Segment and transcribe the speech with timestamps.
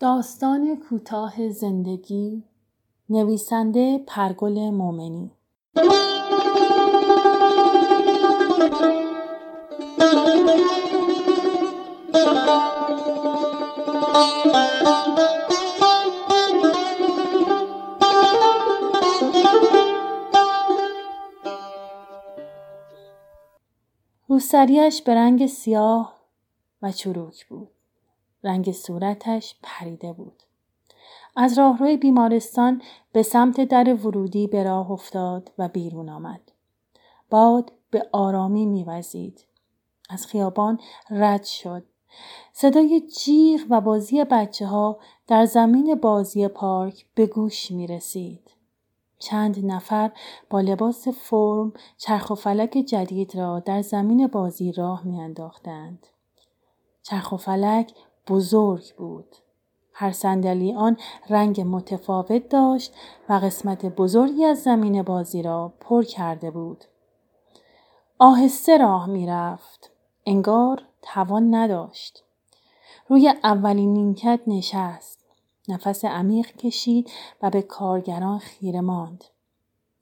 [0.00, 2.44] داستان کوتاه زندگی
[3.08, 5.30] نویسنده پرگل مومنی
[24.28, 26.20] روسریش به رنگ سیاه
[26.82, 27.79] و چروک بود.
[28.44, 30.42] رنگ صورتش پریده بود.
[31.36, 32.82] از راهروی بیمارستان
[33.12, 36.40] به سمت در ورودی به راه افتاد و بیرون آمد.
[37.30, 39.44] باد به آرامی میوزید.
[40.10, 40.80] از خیابان
[41.10, 41.84] رد شد.
[42.52, 48.50] صدای جیغ و بازی بچه ها در زمین بازی پارک به گوش می رسید.
[49.18, 50.10] چند نفر
[50.50, 56.06] با لباس فرم چرخ و فلک جدید را در زمین بازی راه می انداختند.
[57.02, 57.94] چرخ و فلک
[58.30, 59.36] بزرگ بود.
[59.92, 60.96] هر صندلی آن
[61.28, 62.94] رنگ متفاوت داشت
[63.28, 66.84] و قسمت بزرگی از زمین بازی را پر کرده بود.
[68.18, 69.90] آهسته راه می رفت.
[70.26, 72.24] انگار توان نداشت.
[73.08, 75.26] روی اولین نیمکت نشست.
[75.68, 77.10] نفس عمیق کشید
[77.42, 79.24] و به کارگران خیره ماند.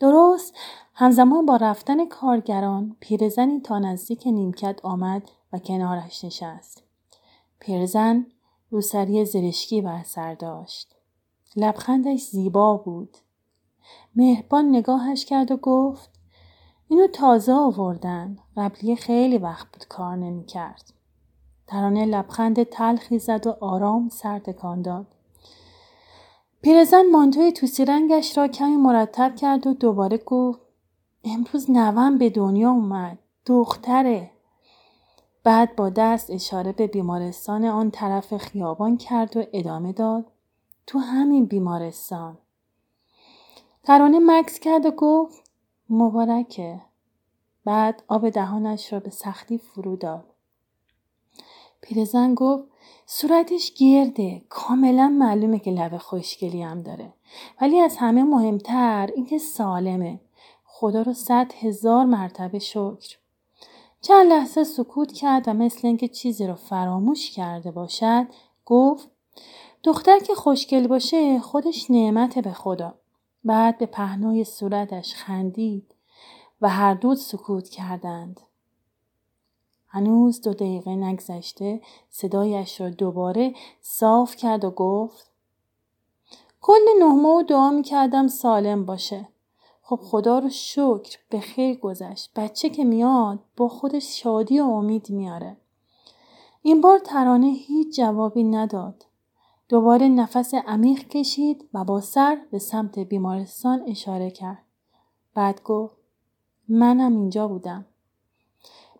[0.00, 0.54] درست
[0.94, 6.84] همزمان با رفتن کارگران پیرزنی تا نزدیک نیمکت آمد و کنارش نشست.
[7.64, 8.26] پیرزن
[8.70, 10.96] روسری زرشکی بر سر داشت.
[11.56, 13.16] لبخندش زیبا بود.
[14.16, 16.10] مهربان نگاهش کرد و گفت
[16.88, 18.38] اینو تازه آوردن.
[18.56, 20.92] قبلی خیلی وقت بود کار نمی کرد.
[21.66, 25.06] ترانه لبخند تلخی زد و آرام سر تکان داد.
[26.62, 30.60] پیرزن مانتوی توسی رنگش را کمی مرتب کرد و دوباره گفت
[31.24, 33.18] امروز نوم به دنیا اومد.
[33.46, 34.33] دختره.
[35.44, 40.26] بعد با دست اشاره به بیمارستان آن طرف خیابان کرد و ادامه داد
[40.86, 42.38] تو همین بیمارستان.
[43.82, 45.50] ترانه مکس کرد و گفت
[45.90, 46.80] مبارکه.
[47.64, 50.24] بعد آب دهانش را به سختی فرو داد.
[51.80, 52.64] پیرزن گفت
[53.06, 54.42] صورتش گرده.
[54.48, 57.12] کاملا معلومه که لب خوشگلی هم داره.
[57.60, 60.20] ولی از همه مهمتر اینکه سالمه.
[60.64, 63.23] خدا رو صد هزار مرتبه شکر.
[64.04, 68.26] چند لحظه سکوت کرد و مثل اینکه چیزی رو فراموش کرده باشد
[68.66, 69.08] گفت
[69.82, 72.94] دختر که خوشگل باشه خودش نعمت به خدا.
[73.44, 75.94] بعد به پهنای صورتش خندید
[76.60, 78.40] و هر دو سکوت کردند.
[79.88, 85.30] هنوز دو دقیقه نگذشته صدایش را دوباره صاف کرد و گفت
[86.60, 89.28] کل نهمه و دعا می کردم سالم باشه.
[89.86, 92.30] خب خدا رو شکر به خیر گذشت.
[92.36, 95.56] بچه که میاد با خودش شادی و امید میاره.
[96.62, 99.06] این بار ترانه هیچ جوابی نداد.
[99.68, 104.62] دوباره نفس عمیق کشید و با سر به سمت بیمارستان اشاره کرد.
[105.34, 105.96] بعد گفت
[106.68, 107.86] منم اینجا بودم.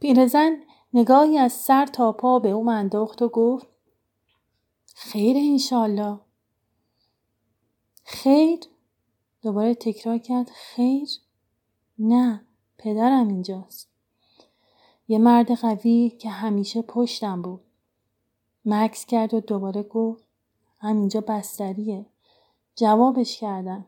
[0.00, 0.56] پیرزن
[0.94, 3.66] نگاهی از سر تا پا به او انداخت و گفت
[4.94, 6.18] خیر انشالله
[8.04, 8.58] خیر؟
[9.42, 11.08] دوباره تکرار کرد خیر؟
[11.98, 12.44] نه
[12.78, 13.88] پدرم اینجاست.
[15.08, 17.60] یه مرد قوی که همیشه پشتم بود.
[18.64, 20.24] مکس کرد و دوباره گفت
[20.78, 22.06] همینجا بستریه.
[22.76, 23.86] جوابش کردن.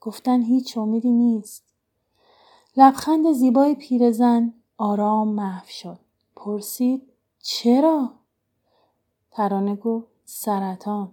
[0.00, 1.64] گفتن هیچ امیدی نیست.
[2.76, 5.98] لبخند زیبای پیرزن آرام محو شد.
[6.36, 8.10] پرسید چرا؟
[9.30, 11.12] ترانه گفت سرطان.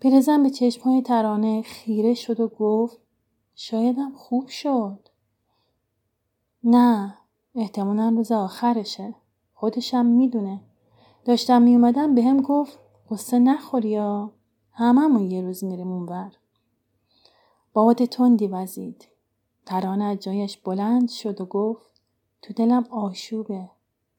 [0.00, 2.98] پیرزن به چشمهای ترانه خیره شد و گفت
[3.54, 5.08] شایدم خوب شد.
[6.64, 7.14] نه
[7.54, 9.14] احتمالا روز آخرشه.
[9.54, 10.60] خودشم می‌دونه.
[11.24, 12.78] داشتم میومدم به هم گفت
[13.10, 14.32] قصه نخوری یا
[14.72, 16.32] هممون یه روز میریم اونور.
[17.72, 19.08] باد تندی وزید.
[19.66, 22.00] ترانه از جایش بلند شد و گفت
[22.42, 23.70] تو دلم آشوبه.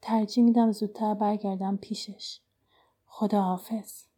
[0.02, 2.40] ترجیح میدم زودتر برگردم پیشش.
[3.06, 4.09] خدا حافظ.